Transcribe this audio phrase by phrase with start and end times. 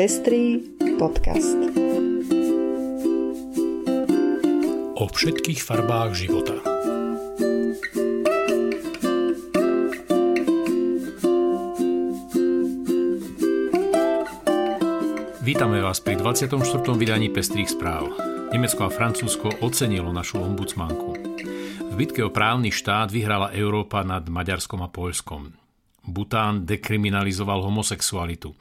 [0.00, 0.64] Pestrý
[0.96, 1.60] podcast.
[4.96, 6.56] O všetkých farbách života.
[15.44, 16.56] Vítame vás pri 24.
[16.96, 18.08] vydaní Pestrých správ.
[18.56, 21.10] Nemecko a Francúzsko ocenilo našu ombudsmanku.
[21.92, 25.52] V bitke o právny štát vyhrala Európa nad Maďarskom a Poľskom.
[26.08, 28.56] Bután dekriminalizoval homosexualitu.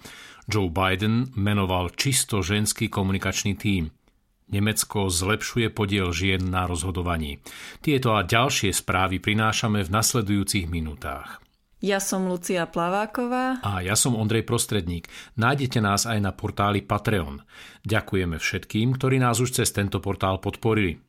[0.49, 3.93] Joe Biden menoval čisto ženský komunikačný tím.
[4.49, 7.37] Nemecko zlepšuje podiel žien na rozhodovaní.
[7.85, 11.37] Tieto a ďalšie správy prinášame v nasledujúcich minútach.
[11.79, 13.63] Ja som Lucia Plaváková.
[13.63, 15.07] A ja som Ondrej Prostredník.
[15.39, 17.39] Nájdete nás aj na portáli Patreon.
[17.87, 20.99] Ďakujeme všetkým, ktorí nás už cez tento portál podporili.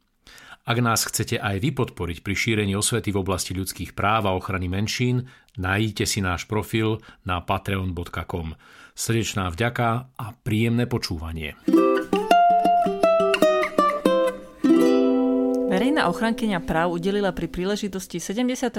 [0.68, 4.70] Ak nás chcete aj vy podporiť pri šírení osvety v oblasti ľudských práv a ochrany
[4.70, 5.26] menšín,
[5.58, 8.54] nájdite si náš profil na patreon.com.
[9.00, 11.56] Srdečná vďaka a príjemné počúvanie.
[15.72, 18.76] Verejná ochrankyňa práv udelila pri príležitosti 72.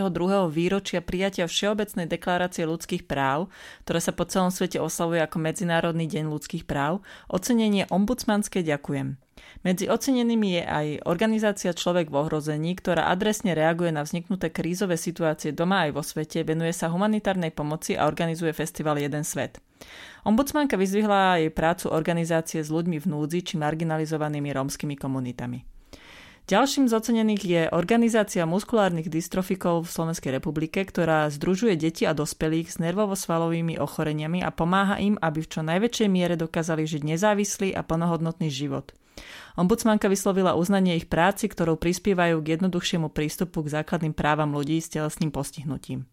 [0.53, 3.49] výročia prijatia Všeobecnej deklarácie ľudských práv,
[3.89, 9.17] ktoré sa po celom svete oslavuje ako Medzinárodný deň ľudských práv, ocenenie ombudsmanské ďakujem.
[9.61, 15.53] Medzi ocenenými je aj organizácia Človek v ohrození, ktorá adresne reaguje na vzniknuté krízové situácie
[15.53, 19.61] doma aj vo svete, venuje sa humanitárnej pomoci a organizuje festival Jeden svet.
[20.25, 25.65] Ombudsmanka vyzvihla jej prácu organizácie s ľuďmi v núdzi či marginalizovanými rómskymi komunitami.
[26.49, 32.75] Ďalším z ocenených je organizácia muskulárnych dystrofikov v Slovenskej republike, ktorá združuje deti a dospelých
[32.75, 37.85] s nervovo-svalovými ochoreniami a pomáha im, aby v čo najväčšej miere dokázali žiť nezávislý a
[37.85, 38.91] plnohodnotný život.
[39.59, 44.91] Ombudsmanka vyslovila uznanie ich práci, ktorou prispievajú k jednoduchšiemu prístupu k základným právam ľudí s
[44.91, 46.07] telesným postihnutím.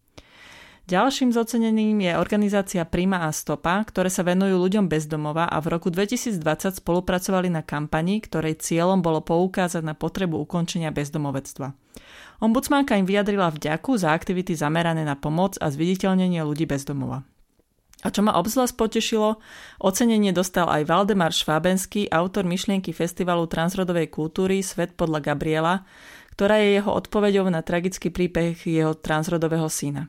[0.89, 5.93] Ďalším zoceneným je organizácia Prima a Stopa, ktoré sa venujú ľuďom bezdomova a v roku
[5.93, 6.41] 2020
[6.81, 11.77] spolupracovali na kampani, ktorej cieľom bolo poukázať na potrebu ukončenia bezdomovectva.
[12.41, 17.21] Ombudsmanka im vyjadrila vďaku za aktivity zamerané na pomoc a zviditeľnenie ľudí bezdomova.
[17.99, 19.43] A čo ma obzvlášť potešilo,
[19.83, 25.83] ocenenie dostal aj Valdemar Švábenský, autor myšlienky Festivalu transrodovej kultúry Svet podľa Gabriela,
[26.39, 30.07] ktorá je jeho odpoveďou na tragický príbeh jeho transrodového syna.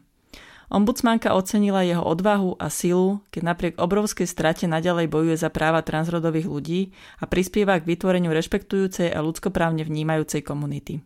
[0.70, 6.46] Ombudsmanka ocenila jeho odvahu a silu, keď napriek obrovskej strate nadalej bojuje za práva transrodových
[6.46, 6.80] ľudí
[7.18, 11.02] a prispieva k vytvoreniu rešpektujúcej a ľudskoprávne vnímajúcej komunity.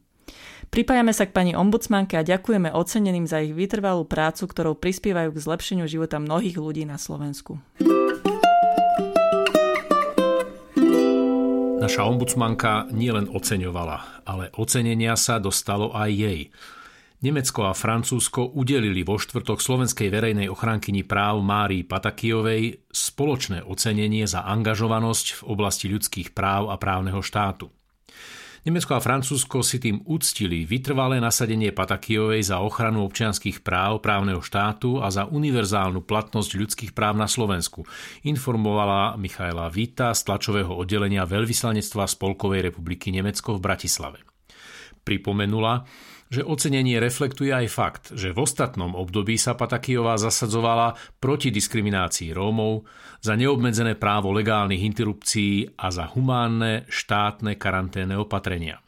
[0.71, 5.43] Pripájame sa k pani ombudsmanke a ďakujeme oceneným za ich vytrvalú prácu, ktorou prispievajú k
[5.43, 7.61] zlepšeniu života mnohých ľudí na Slovensku.
[11.85, 16.41] Naša ombudsmanka nielen oceňovala, ale ocenenia sa dostalo aj jej.
[17.25, 24.45] Nemecko a Francúzsko udelili vo štvrtok slovenskej verejnej ochránkyni práv Márii Patakijovej spoločné ocenenie za
[24.45, 27.73] angažovanosť v oblasti ľudských práv a právneho štátu.
[28.65, 35.05] Nemecko a Francúzsko si tým uctili vytrvalé nasadenie Patakijovej za ochranu občianských práv právneho štátu
[35.05, 37.85] a za univerzálnu platnosť ľudských práv na Slovensku,
[38.25, 44.25] informovala Michaela Vita z tlačového oddelenia Veľvyslanectva Spolkovej republiky Nemecko v Bratislave.
[45.05, 45.85] Pripomenula,
[46.33, 52.85] že ocenenie reflektuje aj fakt, že v ostatnom období sa Patakijová zasadzovala proti diskriminácii Rómov,
[53.25, 58.85] za neobmedzené právo legálnych interrupcií a za humánne štátne karanténne opatrenia.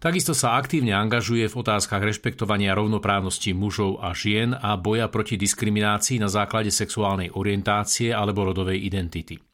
[0.00, 6.16] Takisto sa aktívne angažuje v otázkach rešpektovania rovnoprávnosti mužov a žien a boja proti diskriminácii
[6.16, 9.49] na základe sexuálnej orientácie alebo rodovej identity.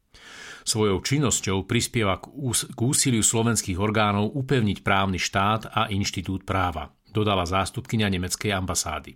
[0.66, 8.10] Svojou činnosťou prispieva k úsiliu slovenských orgánov upevniť právny štát a inštitút práva dodala zástupkynia
[8.10, 9.15] nemeckej ambasády.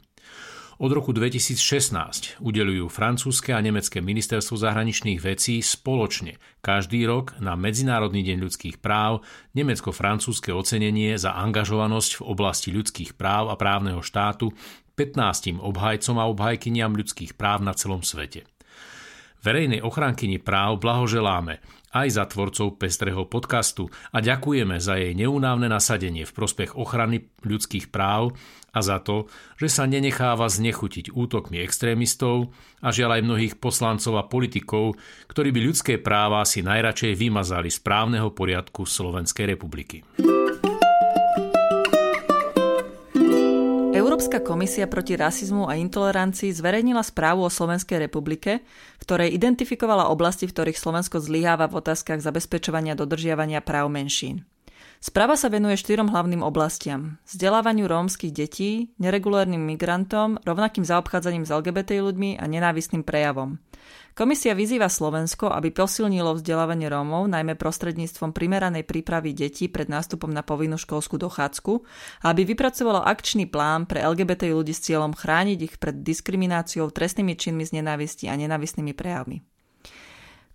[0.81, 8.25] Od roku 2016 udelujú francúzske a nemecké ministerstvo zahraničných vecí spoločne každý rok na Medzinárodný
[8.25, 9.21] deň ľudských práv
[9.53, 14.57] nemecko-francúzske ocenenie za angažovanosť v oblasti ľudských práv a právneho štátu
[14.97, 18.49] 15 obhajcom a obhajkyniam ľudských práv na celom svete.
[19.41, 21.65] Verejnej ochránkyni práv blahoželáme
[21.97, 27.89] aj za tvorcov Pestrého podcastu a ďakujeme za jej neunávne nasadenie v prospech ochrany ľudských
[27.89, 28.37] práv
[28.71, 29.27] a za to,
[29.57, 32.53] že sa nenecháva znechutiť útokmi extrémistov
[32.85, 37.81] a žiaľ aj mnohých poslancov a politikov, ktorí by ľudské práva si najradšej vymazali z
[37.83, 40.05] právneho poriadku Slovenskej republiky.
[44.21, 48.61] Európska komisia proti rasizmu a intolerancii zverejnila správu o Slovenskej republike,
[49.01, 54.45] v ktorej identifikovala oblasti, v ktorých Slovensko zlyháva v otázkach zabezpečovania dodržiavania práv menšín.
[55.01, 57.17] Správa sa venuje štyrom hlavným oblastiam.
[57.25, 63.57] Vzdelávaniu rómskych detí, neregulárnym migrantom, rovnakým zaobchádzaním s LGBT ľuďmi a nenávistným prejavom.
[64.13, 70.45] Komisia vyzýva Slovensko, aby posilnilo vzdelávanie Rómov, najmä prostredníctvom primeranej prípravy detí pred nástupom na
[70.45, 71.81] povinnú školskú dochádzku
[72.21, 77.41] a aby vypracovalo akčný plán pre LGBT ľudí s cieľom chrániť ich pred diskrimináciou, trestnými
[77.41, 79.41] činmi z nenávisti a nenávistnými prejavmi.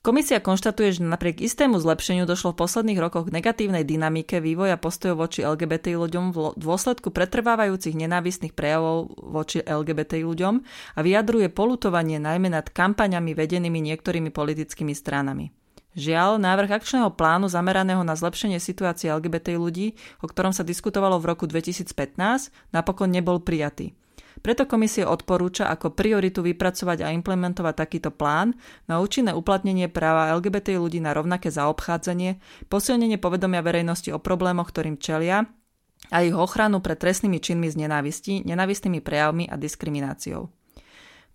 [0.06, 5.25] Komisia konštatuje, že napriek istému zlepšeniu došlo v posledných rokoch k negatívnej dynamike vývoja postojov
[5.25, 10.62] voči LGBT ľuďom v dôsledku pretrvávajúcich nenávistných prejavov voči LGBT ľuďom
[10.94, 15.50] a vyjadruje polutovanie najmä nad kampaňami vedenými niektorými politickými stranami.
[15.98, 21.34] Žiaľ, návrh akčného plánu zameraného na zlepšenie situácie LGBT ľudí, o ktorom sa diskutovalo v
[21.34, 23.98] roku 2015, napokon nebol prijatý.
[24.45, 28.53] Preto komisie odporúča ako prioritu vypracovať a implementovať takýto plán
[28.86, 32.38] na účinné uplatnenie práva LGBT ľudí na rovnaké zaobchádzanie,
[32.69, 35.50] posilnenie povedomia verejnosti o problémoch, ktorým čelia
[36.13, 40.53] a ich ochranu pred trestnými činmi z nenávisti, nenávistnými prejavmi a diskrimináciou.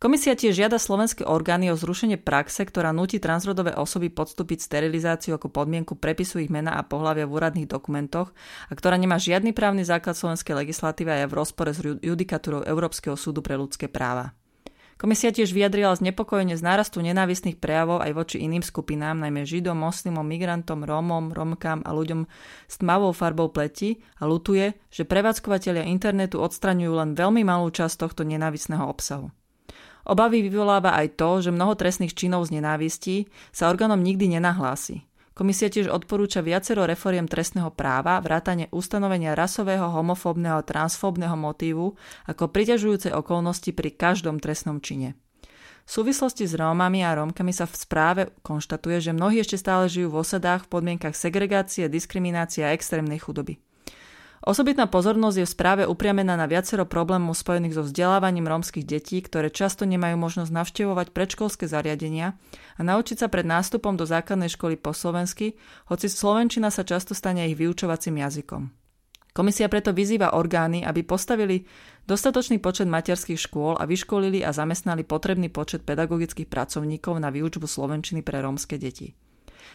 [0.01, 5.53] Komisia tiež žiada slovenské orgány o zrušenie praxe, ktorá nutí transrodové osoby podstúpiť sterilizáciu ako
[5.53, 10.17] podmienku prepisu ich mena a pohľavia v úradných dokumentoch a ktorá nemá žiadny právny základ
[10.17, 14.33] slovenskej legislatívy a je v rozpore s judikatúrou Európskeho súdu pre ľudské práva.
[14.97, 20.25] Komisia tiež vyjadrila znepokojenie z nárastu nenávistných prejavov aj voči iným skupinám, najmä Židom, moslimom,
[20.25, 22.25] migrantom, Rómom, Romkám a ľuďom
[22.69, 28.25] s tmavou farbou pleti a lutuje, že prevádzkovateľia internetu odstraňujú len veľmi malú časť tohto
[28.25, 29.29] nenávistného obsahu.
[30.09, 33.17] Obavy vyvoláva aj to, že mnoho trestných činov z nenávistí
[33.53, 35.05] sa orgánom nikdy nenahlási.
[35.41, 41.97] Komisia tiež odporúča viacero reforiem trestného práva, vrátane ustanovenia rasového, homofóbneho a transfóbneho motívu
[42.29, 45.17] ako priťažujúce okolnosti pri každom trestnom čine.
[45.89, 50.13] V súvislosti s Rómami a Rómkami sa v správe konštatuje, že mnohí ešte stále žijú
[50.13, 53.57] v osadách v podmienkach segregácie, diskriminácie a extrémnej chudoby.
[54.41, 59.53] Osobitná pozornosť je v správe upriamená na viacero problémov spojených so vzdelávaním rómskych detí, ktoré
[59.53, 62.41] často nemajú možnosť navštevovať predškolské zariadenia
[62.77, 65.61] a naučiť sa pred nástupom do základnej školy po slovensky,
[65.93, 68.73] hoci slovenčina sa často stane ich vyučovacím jazykom.
[69.37, 71.69] Komisia preto vyzýva orgány, aby postavili
[72.09, 78.25] dostatočný počet materských škôl a vyškolili a zamestnali potrebný počet pedagogických pracovníkov na výučbu slovenčiny
[78.25, 79.13] pre rómske deti.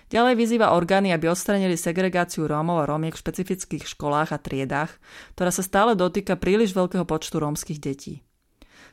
[0.09, 4.91] Ďalej vyzýva orgány, aby odstranili segregáciu Rómov a Rómiek v špecifických školách a triedách,
[5.33, 8.21] ktorá sa stále dotýka príliš veľkého počtu rómskych detí.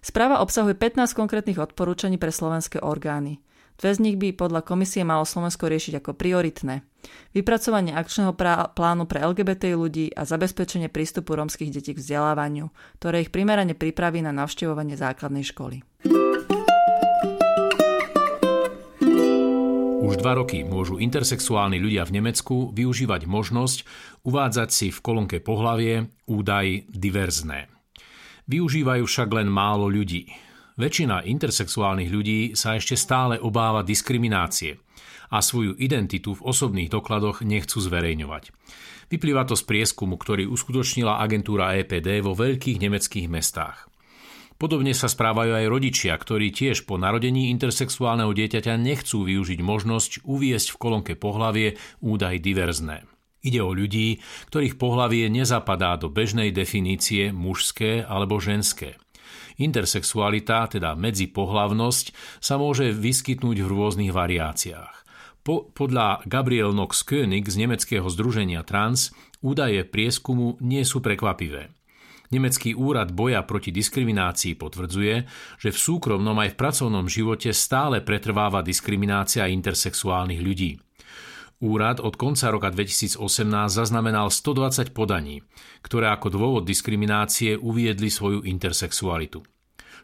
[0.02, 3.38] Správa obsahuje 15 konkrétnych odporúčaní pre slovenské orgány.
[3.78, 6.84] Dve z nich by podľa komisie malo Slovensko riešiť ako prioritné.
[7.34, 8.36] Vypracovanie akčného
[8.76, 14.20] plánu pre LGBT ľudí a zabezpečenie prístupu rómskych detí k vzdelávaniu, ktoré ich primerane pripraví
[14.20, 15.82] na navštevovanie základnej školy.
[20.02, 23.86] Už dva roky môžu intersexuálni ľudia v Nemecku využívať možnosť
[24.26, 27.70] uvádzať si v kolónke pohlavie údaj diverzné.
[28.50, 30.26] Využívajú však len málo ľudí.
[30.74, 34.82] Väčšina intersexuálnych ľudí sa ešte stále obáva diskriminácie
[35.30, 38.50] a svoju identitu v osobných dokladoch nechcú zverejňovať.
[39.06, 43.91] Vyplýva to z prieskumu, ktorý uskutočnila agentúra EPD vo veľkých nemeckých mestách.
[44.62, 50.78] Podobne sa správajú aj rodičia, ktorí tiež po narodení intersexuálneho dieťaťa nechcú využiť možnosť uviesť
[50.78, 53.02] v kolónke pohlavie údaj diverzné.
[53.42, 54.22] Ide o ľudí,
[54.54, 59.02] ktorých pohlavie nezapadá do bežnej definície mužské alebo ženské.
[59.58, 64.94] Intersexualita, teda medzipohlavnosť, sa môže vyskytnúť v rôznych variáciách.
[65.42, 69.10] Po, podľa Gabriel Knox König z nemeckého združenia Trans
[69.42, 71.81] údaje prieskumu nie sú prekvapivé.
[72.32, 75.14] Nemecký úrad boja proti diskriminácii potvrdzuje,
[75.60, 80.80] že v súkromnom aj v pracovnom živote stále pretrváva diskriminácia intersexuálnych ľudí.
[81.62, 83.20] Úrad od konca roka 2018
[83.68, 85.44] zaznamenal 120 podaní,
[85.84, 89.44] ktoré ako dôvod diskriminácie uviedli svoju intersexualitu.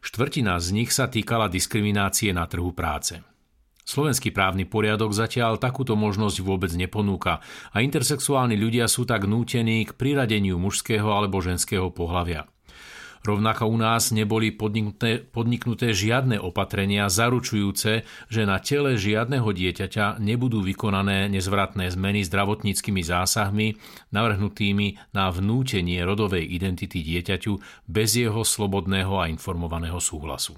[0.05, 3.19] Štvrtina z nich sa týkala diskriminácie na trhu práce.
[3.89, 7.41] Slovenský právny poriadok zatiaľ takúto možnosť vôbec neponúka
[7.73, 12.45] a intersexuálni ľudia sú tak nútení k priradeniu mužského alebo ženského pohľavia.
[13.25, 20.61] Rovnako u nás neboli podniknuté, podniknuté žiadne opatrenia zaručujúce, že na tele žiadneho dieťaťa nebudú
[20.61, 23.73] vykonané nezvratné zmeny zdravotníckými zásahmi
[24.13, 27.57] navrhnutými na vnútenie rodovej identity dieťaťu
[27.89, 30.55] bez jeho slobodného a informovaného súhlasu.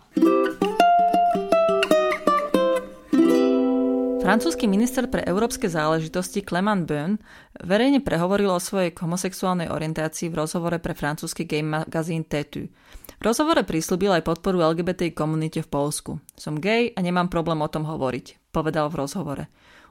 [4.20, 7.18] Francúzsky minister pre európske záležitosti Clement Bonne
[7.56, 12.70] verejne prehovoril o svojej homosexuálnej orientácii v rozhovore pre francúzsky game magazín Tetu.
[13.18, 16.22] V rozhovore prislúbil aj podporu LGBT komunite v Polsku.
[16.38, 19.44] Som gay a nemám problém o tom hovoriť, povedal v rozhovore.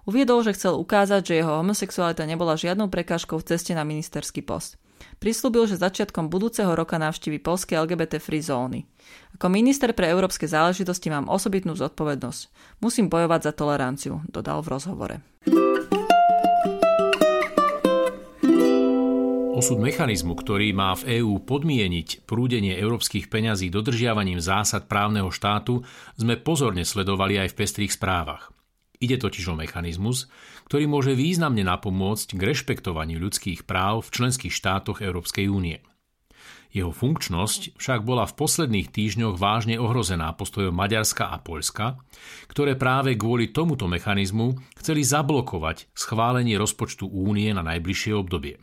[0.07, 4.78] Uviedol, že chcel ukázať, že jeho homosexualita nebola žiadnou prekážkou v ceste na ministerský post.
[5.19, 8.87] Prislúbil, že začiatkom budúceho roka navštívi polské LGBT free zóny.
[9.35, 12.41] Ako minister pre európske záležitosti mám osobitnú zodpovednosť.
[12.79, 15.15] Musím bojovať za toleranciu, dodal v rozhovore.
[19.59, 25.83] Osud mechanizmu, ktorý má v EÚ podmieniť prúdenie európskych peňazí dodržiavaním zásad právneho štátu,
[26.15, 28.55] sme pozorne sledovali aj v pestrých správach.
[28.99, 30.27] Ide totiž o mechanizmus,
[30.67, 35.79] ktorý môže významne napomôcť k rešpektovaniu ľudských práv v členských štátoch Európskej únie.
[36.75, 41.97] Jeho funkčnosť však bola v posledných týždňoch vážne ohrozená postojom Maďarska a Poľska,
[42.51, 48.59] ktoré práve kvôli tomuto mechanizmu chceli zablokovať schválenie rozpočtu únie na najbližšie obdobie.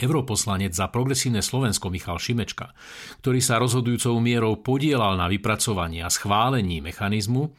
[0.00, 2.72] Europoslanec za progresívne Slovensko Michal Šimečka,
[3.20, 7.52] ktorý sa rozhodujúcou mierou podielal na vypracovaní a schválení mechanizmu,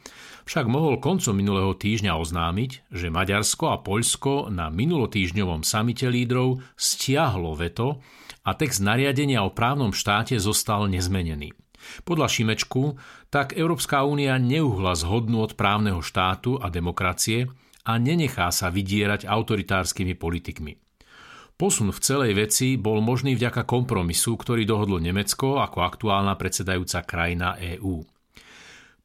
[0.44, 7.54] však mohol koncom minulého týždňa oznámiť, že Maďarsko a Poľsko na minulotýždňovom samite lídrov stiahlo
[7.54, 8.02] veto
[8.42, 11.54] a text nariadenia o právnom štáte zostal nezmenený.
[12.06, 12.94] Podľa Šimečku
[13.30, 17.50] tak Európska únia neuhla zhodnú od právneho štátu a demokracie
[17.82, 20.78] a nenechá sa vydierať autoritárskymi politikmi.
[21.58, 27.54] Posun v celej veci bol možný vďaka kompromisu, ktorý dohodlo Nemecko ako aktuálna predsedajúca krajina
[27.54, 28.11] EÚ.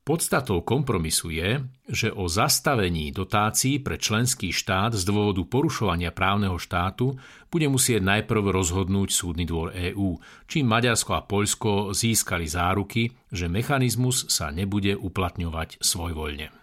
[0.07, 1.59] Podstatou kompromisu je,
[1.91, 7.19] že o zastavení dotácií pre členský štát z dôvodu porušovania právneho štátu
[7.51, 10.15] bude musieť najprv rozhodnúť Súdny dvor EÚ,
[10.47, 16.55] čím Maďarsko a Poľsko získali záruky, že mechanizmus sa nebude uplatňovať svojvoľne.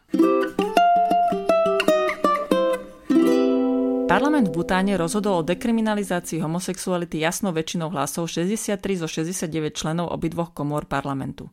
[4.08, 10.56] Parlament v Butáne rozhodol o dekriminalizácii homosexuality jasnou väčšinou hlasov 63 zo 69 členov obidvoch
[10.56, 11.52] komôr parlamentu.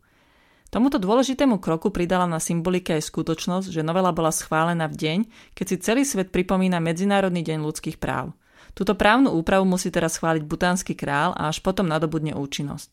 [0.71, 5.19] Tomuto dôležitému kroku pridala na symbolike aj skutočnosť, že novela bola schválená v deň,
[5.51, 8.31] keď si celý svet pripomína Medzinárodný deň ľudských práv.
[8.71, 12.87] Túto právnu úpravu musí teraz schváliť butánsky král a až potom nadobudne účinnosť.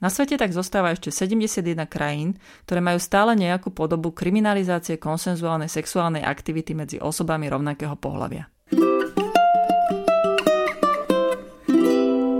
[0.00, 6.24] Na svete tak zostáva ešte 71 krajín, ktoré majú stále nejakú podobu kriminalizácie konsenzuálnej sexuálnej
[6.24, 8.48] aktivity medzi osobami rovnakého pohľavia.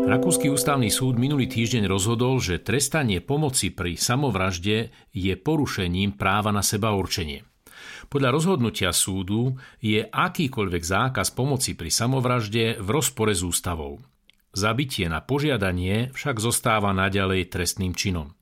[0.09, 6.65] Rakúsky ústavný súd minulý týždeň rozhodol, že trestanie pomoci pri samovražde je porušením práva na
[6.65, 7.45] seba určenie.
[8.09, 14.01] Podľa rozhodnutia súdu je akýkoľvek zákaz pomoci pri samovražde v rozpore s ústavou.
[14.57, 18.33] Zabitie na požiadanie však zostáva naďalej trestným činom.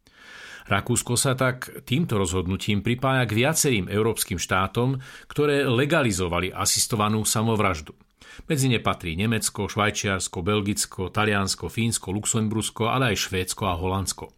[0.71, 8.06] Rakúsko sa tak týmto rozhodnutím pripája k viacerým európskym štátom, ktoré legalizovali asistovanú samovraždu.
[8.45, 14.29] Medzi ne patrí Nemecko, Švajčiarsko, Belgicko, Taliansko, Fínsko, Luxembursko, ale aj Švédsko a Holandsko.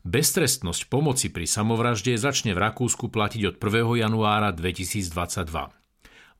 [0.00, 4.00] Beztrestnosť pomoci pri samovražde začne v Rakúsku platiť od 1.
[4.00, 5.12] januára 2022.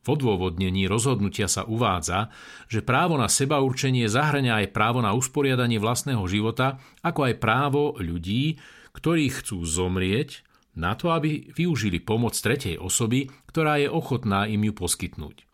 [0.01, 2.33] V odôvodnení rozhodnutia sa uvádza,
[2.73, 7.83] že právo na seba určenie zahrania aj právo na usporiadanie vlastného života, ako aj právo
[8.01, 8.57] ľudí,
[8.97, 10.41] ktorí chcú zomrieť,
[10.73, 15.50] na to, aby využili pomoc tretej osoby, ktorá je ochotná im ju poskytnúť.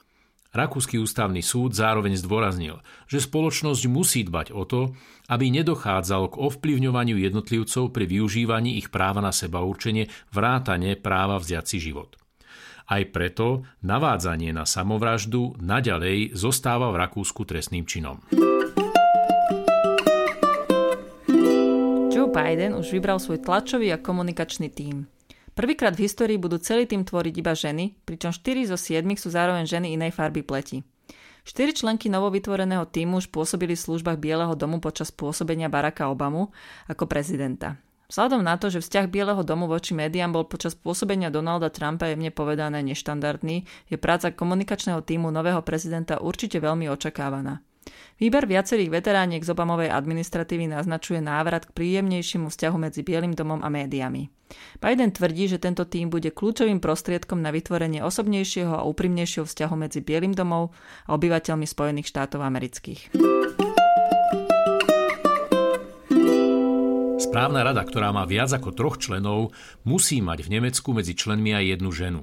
[0.57, 4.97] Rakúsky ústavný súd zároveň zdôraznil, že spoločnosť musí dbať o to,
[5.29, 11.65] aby nedochádzalo k ovplyvňovaniu jednotlivcov pri využívaní ich práva na seba určenie vrátane práva vziať
[11.69, 12.17] si život.
[12.89, 18.25] Aj preto navádzanie na samovraždu naďalej zostáva v Rakúsku trestným činom.
[22.09, 25.11] Joe Biden už vybral svoj tlačový a komunikačný tím.
[25.57, 29.65] Prvýkrát v histórii budú celý tým tvoriť iba ženy, pričom 4 zo 7 sú zároveň
[29.65, 30.85] ženy inej farby pleti.
[31.49, 36.53] Štyri členky novovytvoreného týmu už pôsobili v službách Bieleho domu počas pôsobenia Baracka Obamu
[36.93, 37.81] ako prezidenta.
[38.13, 42.29] Vzhľadom na to, že vzťah Bieleho domu voči médiám bol počas pôsobenia Donalda Trumpa jemne
[42.29, 47.65] povedané neštandardný, je práca komunikačného týmu nového prezidenta určite veľmi očakávaná.
[48.21, 53.73] Výber viacerých veterániek z Obamovej administratívy naznačuje návrat k príjemnejšiemu vzťahu medzi Bielým domom a
[53.73, 54.36] médiami.
[54.79, 60.01] Biden tvrdí, že tento tým bude kľúčovým prostriedkom na vytvorenie osobnejšieho a úprimnejšieho vzťahu medzi
[60.05, 60.71] Bielým domom
[61.07, 63.01] a obyvateľmi Spojených štátov amerických.
[67.17, 69.53] Správna rada, ktorá má viac ako troch členov,
[69.85, 72.21] musí mať v Nemecku medzi členmi aj jednu ženu.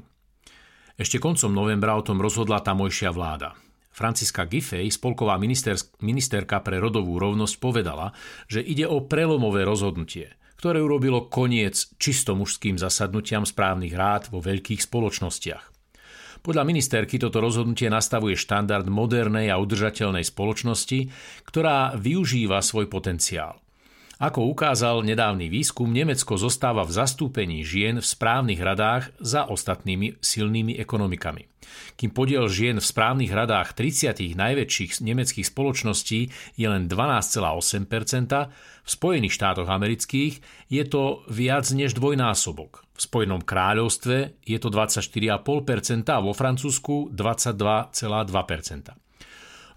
[0.93, 3.57] Ešte koncom novembra o tom rozhodla tamojšia vláda.
[3.93, 8.09] Franciska Giffey, spolková minister, ministerka pre rodovú rovnosť, povedala,
[8.49, 14.87] že ide o prelomové rozhodnutie, ktoré urobilo koniec čisto mužským zasadnutiam správnych rád vo veľkých
[14.87, 15.59] spoločnostiach.
[16.39, 21.11] Podľa ministerky toto rozhodnutie nastavuje štandard modernej a udržateľnej spoločnosti,
[21.43, 23.62] ktorá využíva svoj potenciál.
[24.23, 30.79] Ako ukázal nedávny výskum, Nemecko zostáva v zastúpení žien v správnych radách za ostatnými silnými
[30.79, 31.51] ekonomikami.
[31.99, 38.47] Kým podiel žien v správnych radách 30 najväčších nemeckých spoločností je len 12,8%,
[38.79, 40.39] v Spojených štátoch amerických
[40.71, 42.87] je to viac než dvojnásobok.
[42.95, 49.02] V Spojenom kráľovstve je to 24,5% a vo Francúzsku 22,2%.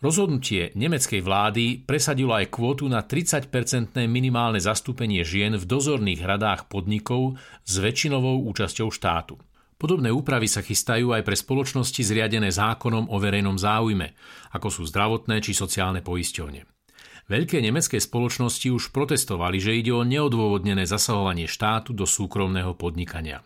[0.05, 7.41] Rozhodnutie nemeckej vlády presadilo aj kvótu na 30-percentné minimálne zastúpenie žien v dozorných radách podnikov
[7.65, 9.41] s väčšinovou účasťou štátu.
[9.77, 14.13] Podobné úpravy sa chystajú aj pre spoločnosti zriadené zákonom o verejnom záujme,
[14.53, 16.65] ako sú zdravotné či sociálne poisťovne.
[17.27, 23.41] Veľké nemecké spoločnosti už protestovali, že ide o neodôvodnené zasahovanie štátu do súkromného podnikania.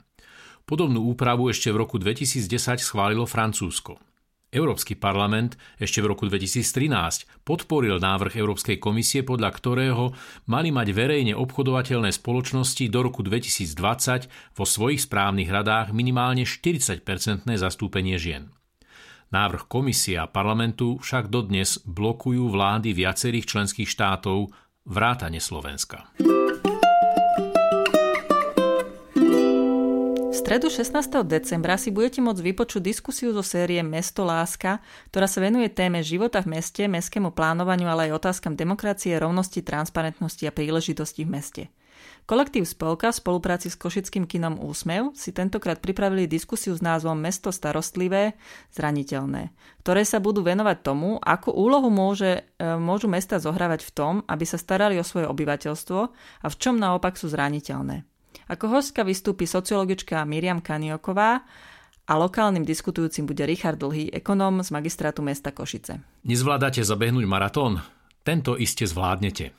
[0.67, 4.10] Podobnú úpravu ešte v roku 2010 schválilo Francúzsko.
[4.51, 10.11] Európsky parlament ešte v roku 2013 podporil návrh Európskej komisie, podľa ktorého
[10.51, 14.27] mali mať verejne obchodovateľné spoločnosti do roku 2020
[14.59, 18.51] vo svojich správnych radách minimálne 40-percentné zastúpenie žien.
[19.31, 24.51] Návrh komisie a parlamentu však dodnes blokujú vlády viacerých členských štátov
[24.83, 26.11] vrátane Slovenska.
[30.51, 31.31] Stredu 16.
[31.31, 34.83] decembra si budete môcť vypočuť diskusiu zo série Mesto láska,
[35.15, 40.43] ktorá sa venuje téme života v meste, mestskému plánovaniu, ale aj otázkam demokracie, rovnosti, transparentnosti
[40.43, 41.63] a príležitosti v meste.
[42.27, 47.55] Kolektív Spolka v spolupráci s košickým kinom Úsmev si tentokrát pripravili diskusiu s názvom Mesto
[47.55, 48.35] starostlivé,
[48.75, 49.55] zraniteľné,
[49.87, 54.43] ktoré sa budú venovať tomu, ako úlohu môže, e, môžu mesta zohrávať v tom, aby
[54.43, 56.01] sa starali o svoje obyvateľstvo
[56.43, 58.03] a v čom naopak sú zraniteľné.
[58.51, 61.47] Ako hostka vystúpi sociologička Miriam Kanioková
[62.11, 66.03] a lokálnym diskutujúcim bude Richard Dlhý, ekonóm z magistrátu mesta Košice.
[66.27, 67.79] Nezvládate zabehnúť maratón?
[68.27, 69.55] Tento iste zvládnete.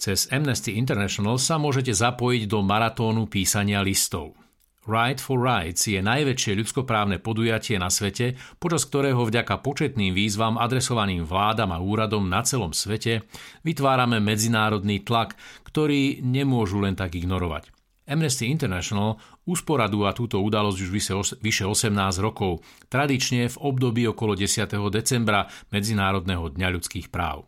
[0.00, 4.34] Cez Amnesty International sa môžete zapojiť do maratónu písania listov.
[4.82, 11.22] Right for Rights je najväčšie ľudskoprávne podujatie na svete, počas ktorého vďaka početným výzvam adresovaným
[11.22, 13.22] vládam a úradom na celom svete
[13.62, 17.70] vytvárame medzinárodný tlak, ktorý nemôžu len tak ignorovať.
[18.02, 20.90] Amnesty International usporadúva túto udalosť už
[21.38, 24.66] vyše 18 rokov, tradične v období okolo 10.
[24.90, 27.46] decembra Medzinárodného dňa ľudských práv.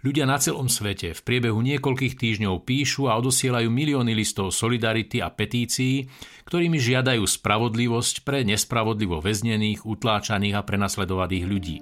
[0.00, 5.28] Ľudia na celom svete v priebehu niekoľkých týždňov píšu a odosielajú milióny listov solidarity a
[5.28, 6.08] petícií,
[6.48, 11.76] ktorými žiadajú spravodlivosť pre nespravodlivo väznených, utláčaných a prenasledovaných ľudí.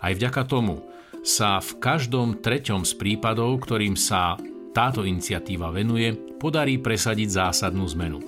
[0.00, 0.88] Aj vďaka tomu
[1.20, 4.40] sa v každom treťom z prípadov, ktorým sa
[4.74, 6.10] táto iniciatíva venuje,
[6.42, 8.18] podarí presadiť zásadnú zmenu.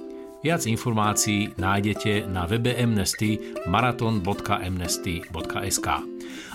[0.46, 5.88] Viac informácií nájdete na webe Amnesty maraton.amnesty.sk.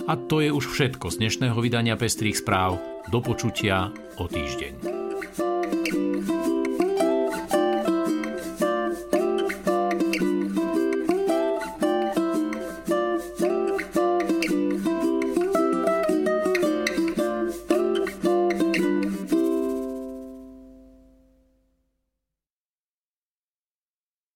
[0.08, 2.80] A to je už všetko z dnešného vydania Pestrých správ.
[3.12, 5.01] Do počutia o týždeň.